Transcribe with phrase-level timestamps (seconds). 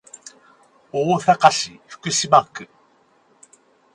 [0.91, 2.67] 大阪市福島区